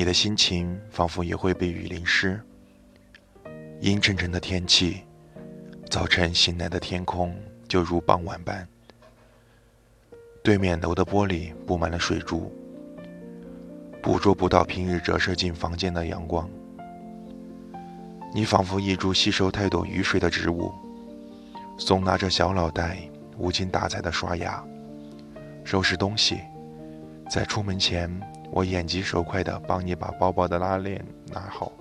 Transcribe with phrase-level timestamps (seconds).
[0.00, 2.40] 你的心情仿佛也会被雨淋湿。
[3.80, 5.02] 阴沉沉的天气，
[5.90, 7.36] 早晨醒来的天空
[7.68, 8.66] 就如傍晚般。
[10.42, 12.50] 对面楼的玻璃布满了水珠，
[14.02, 16.48] 捕捉不到平日折射进房间的阳光。
[18.32, 20.72] 你仿佛一株吸收太多雨水的植物，
[21.78, 22.96] 耸拿着小脑袋，
[23.36, 24.64] 无精打采地刷牙、
[25.62, 26.40] 收拾东西。
[27.28, 28.10] 在出门前，
[28.50, 31.72] 我眼疾手快地帮你把包包的拉链拿好，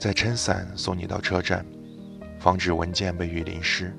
[0.00, 1.64] 再撑伞送你到车站，
[2.38, 3.94] 防止文件被雨淋湿。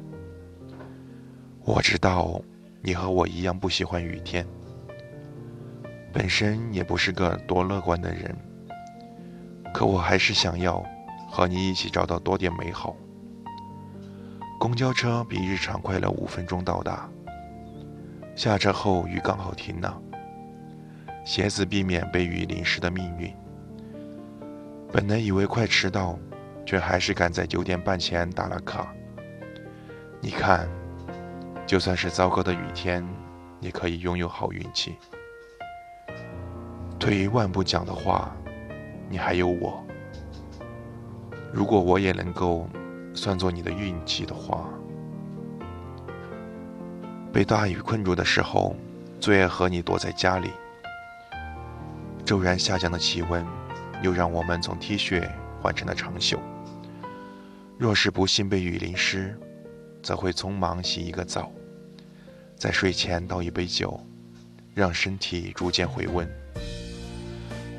[1.63, 2.41] 我知道
[2.81, 4.45] 你和我一样不喜欢雨天，
[6.11, 8.35] 本身也不是个多乐观的人，
[9.71, 10.83] 可我还是想要
[11.29, 12.95] 和你一起找到多点美好。
[14.59, 17.07] 公交车比日常快了五分钟到达。
[18.35, 20.01] 下车后雨刚好停了，
[21.23, 23.33] 鞋子避免被雨淋湿的命运。
[24.91, 26.17] 本来以为快迟到，
[26.65, 28.93] 却还是赶在九点半前打了卡。
[30.21, 30.67] 你看，
[31.65, 33.07] 就算是糟糕的雨天，
[33.59, 34.95] 也可以拥有好运气。
[36.99, 38.35] 退一万步讲的话，
[39.09, 39.83] 你还有我。
[41.53, 42.67] 如果我也能够
[43.13, 44.69] 算作你的运气的话。
[47.31, 48.75] 被大雨困住的时候，
[49.19, 50.49] 最爱和你躲在家里。
[52.29, 53.43] 骤然下降的气温，
[54.03, 55.27] 又让我们从 T 恤
[55.59, 56.39] 换成了长袖。
[57.75, 59.35] 若是不幸被雨淋湿，
[60.03, 61.51] 则会匆忙洗一个澡，
[62.55, 63.99] 在睡前倒一杯酒，
[64.75, 66.29] 让身体逐渐回温。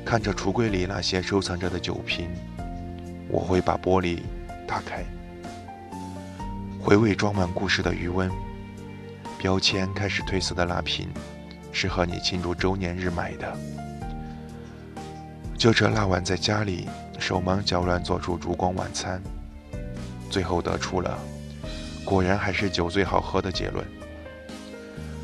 [0.03, 2.29] 看着橱柜里那些收藏着的酒瓶，
[3.29, 4.19] 我会把玻璃
[4.67, 5.05] 打开，
[6.77, 8.29] 回味装满故事的余温。
[9.37, 11.07] 标签开始褪色的那瓶，
[11.71, 13.57] 是和你庆祝周年日买的。
[15.61, 16.89] 就这那晚在家里
[17.19, 19.21] 手忙脚乱做出烛光晚餐，
[20.27, 21.15] 最后得出了
[22.03, 23.85] 果然还是酒最好喝的结论。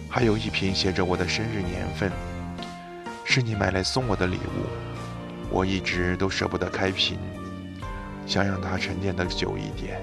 [0.08, 2.12] 还有一瓶写着我的生日年份，
[3.26, 7.18] 是你买来送我的礼物，我一直都舍不得开瓶，
[8.28, 10.00] 想让它沉淀的久一点，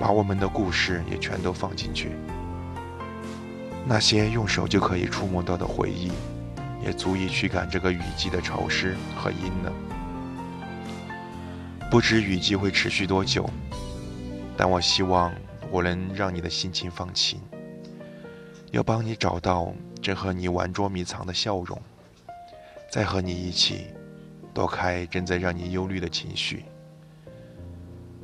[0.00, 2.12] 把我们的故事也全都放进去。
[3.84, 6.10] 那些用手就可以触摸到的回忆，
[6.84, 9.72] 也足以驱赶这个雨季的潮湿和阴冷。
[11.90, 13.48] 不知雨季会持续多久，
[14.56, 15.32] 但我希望
[15.70, 17.40] 我能让你的心情放晴，
[18.70, 21.80] 要帮你找到正和你玩捉迷藏的笑容，
[22.90, 23.88] 再和你一起
[24.54, 26.64] 躲开正在让你忧虑的情绪。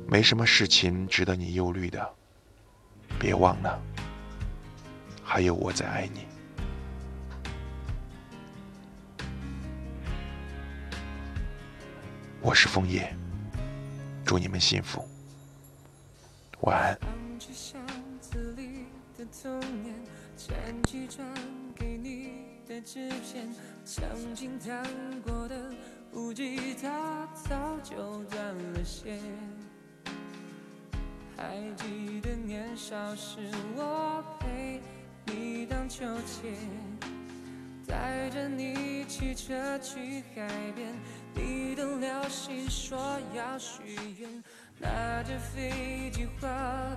[0.07, 2.09] 没什么事情值得你忧虑的，
[3.19, 3.79] 别忘了。
[5.23, 6.21] 还有我在爱你，
[12.41, 13.13] 我是枫叶，
[14.25, 15.05] 祝你们幸福，
[16.61, 16.97] 晚安。
[31.35, 34.81] 还记得年少时我陪。
[35.25, 36.51] 你荡秋千，
[37.85, 40.91] 带着你骑车去海边，
[41.35, 41.88] 你等流星
[42.89, 42.97] 说
[43.35, 43.83] 要许
[44.17, 44.27] 愿，
[44.79, 46.47] 拿着飞机画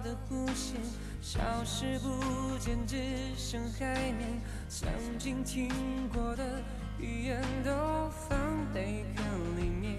[0.03, 0.80] 的弧线，
[1.20, 2.97] 消失不见，只
[3.36, 4.41] 剩海面。
[4.70, 4.88] 曾
[5.19, 5.69] 经听
[6.08, 6.62] 过的
[6.98, 7.70] 语言都
[8.08, 8.38] 放
[8.72, 8.81] 在
[9.14, 9.22] 壳
[9.61, 9.99] 里面，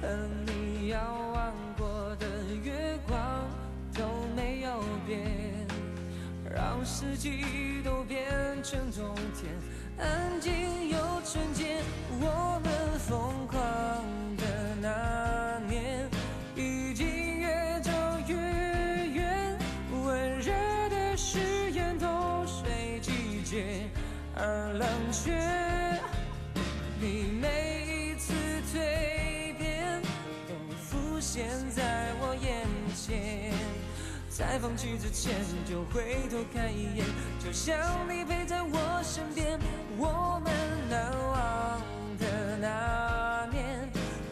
[0.00, 0.06] 和
[0.46, 2.26] 你遥望过的
[2.62, 3.18] 月光
[3.92, 4.04] 都
[4.36, 5.66] 没有变。
[6.54, 8.22] 让四季都变
[8.62, 9.52] 成冬天，
[9.98, 11.82] 安静又纯洁。
[12.20, 13.56] 我们疯狂
[14.36, 16.08] 的那年，
[16.54, 17.90] 已经越走
[18.26, 19.58] 越远。
[20.04, 20.52] 温热
[20.90, 23.88] 的誓言都随季节
[24.36, 25.32] 而冷却。
[27.00, 28.32] 你每一次
[28.72, 30.02] 蜕变，
[30.48, 33.52] 都浮现在我眼前。
[34.36, 35.32] 在放弃之前
[35.64, 37.06] 就回头看一眼，
[37.38, 37.78] 就像
[38.10, 39.56] 你陪在我身边，
[39.96, 40.52] 我们
[40.90, 41.80] 难忘
[42.18, 43.88] 的那年，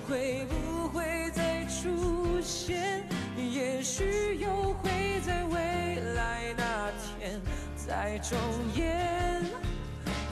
[0.08, 3.06] 会不会再出现？
[3.36, 6.90] 也许又会在未来那
[7.20, 7.40] 天
[7.76, 8.36] 再重
[8.74, 9.44] 演。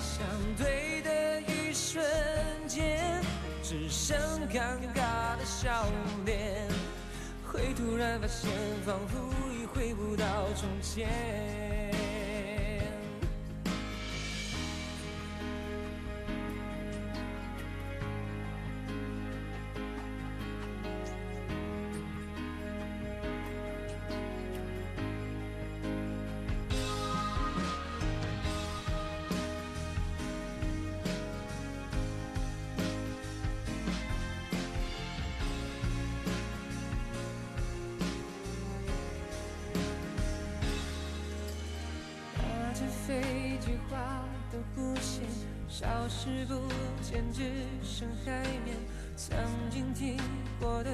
[0.01, 0.27] 相
[0.59, 2.05] 对的一瞬
[2.67, 3.23] 间，
[3.63, 4.19] 只剩
[4.49, 5.87] 尴尬的笑
[6.27, 6.67] 脸，
[7.47, 8.51] 会突然发现
[8.85, 9.40] 仿佛。
[9.75, 10.25] 回不到
[10.55, 11.90] 从前。
[42.81, 45.23] 拿着飞机划的弧线，
[45.69, 46.55] 消失不
[47.03, 47.43] 见，只
[47.85, 48.75] 剩海面。
[49.17, 49.37] 曾
[49.71, 50.17] 经听
[50.59, 50.91] 过的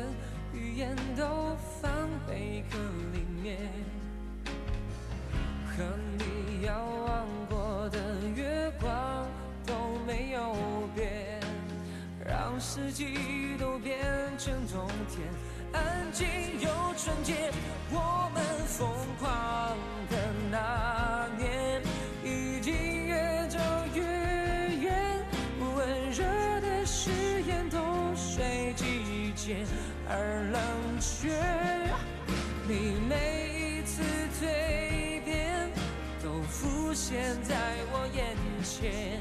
[0.53, 1.93] 语言都放
[2.27, 2.77] 贝壳
[3.13, 3.57] 里面，
[5.65, 5.85] 和
[6.19, 7.99] 你遥望过的
[8.35, 9.29] 月光
[9.65, 9.75] 都
[10.05, 10.57] 没有
[10.93, 11.41] 变，
[12.27, 13.97] 让四季都变
[14.37, 15.29] 成冬天，
[15.73, 16.27] 安静
[16.59, 17.53] 又纯洁。
[17.93, 18.89] 我们疯
[19.21, 19.79] 狂
[20.11, 20.17] 的
[20.51, 20.96] 那
[30.17, 30.61] 而冷
[30.99, 31.29] 却。
[32.67, 34.03] 你每一次
[34.41, 35.71] 蜕变，
[36.23, 37.55] 都浮现在
[37.93, 38.35] 我眼
[38.65, 39.21] 前。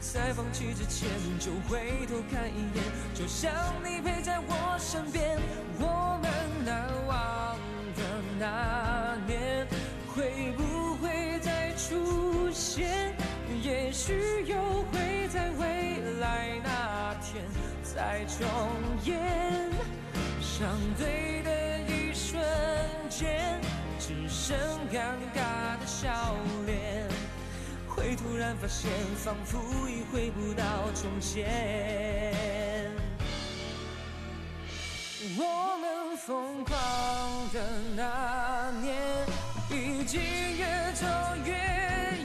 [0.00, 1.08] 在放弃之前，
[1.38, 2.84] 就回头看一眼，
[3.14, 3.50] 就像
[3.84, 5.38] 你陪在我身边。
[5.78, 6.30] 我们
[6.64, 7.56] 难忘
[7.96, 8.02] 的
[8.38, 9.66] 那年，
[10.14, 13.14] 会不会再出现？
[13.62, 14.56] 也许又
[14.90, 17.44] 会在未来那天
[17.82, 18.46] 再重
[19.04, 19.19] 演。
[20.60, 20.68] 相
[20.98, 22.38] 对的一瞬
[23.08, 23.58] 间，
[23.98, 24.54] 只剩
[24.92, 26.36] 尴尬的笑
[26.66, 27.08] 脸。
[27.88, 29.58] 会突然发现，仿佛
[29.88, 32.92] 已回不到从前。
[35.38, 36.76] 我们疯狂
[37.54, 38.94] 的那年，
[39.70, 41.06] 已经越走
[41.42, 41.54] 越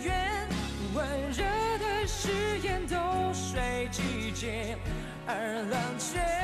[0.04, 0.50] 远，
[0.94, 1.46] 温热
[1.80, 2.98] 的誓言都
[3.34, 4.78] 随季节
[5.26, 6.35] 而冷却。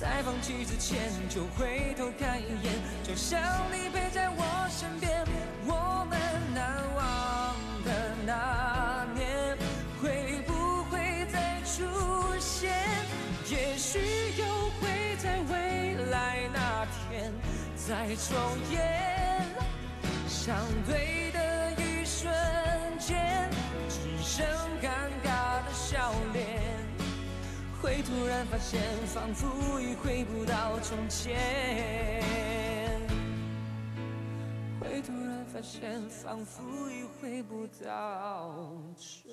[0.00, 2.72] 在放弃之前，就回头看一眼，
[3.04, 3.38] 就像
[3.70, 5.26] 你陪在我身边。
[5.66, 6.18] 我们
[6.54, 7.54] 难忘
[7.84, 9.58] 的那年，
[10.00, 11.84] 会不会再出
[12.40, 12.72] 现？
[13.50, 13.98] 也许
[14.38, 17.30] 又会在未来那天
[17.76, 18.34] 再重
[18.72, 19.44] 演。
[20.26, 20.56] 相
[20.86, 21.19] 对
[27.90, 32.22] 会突然发现，仿佛已回不到从前。
[34.80, 38.54] 会突然发现，仿佛已回不到
[38.96, 39.29] 从。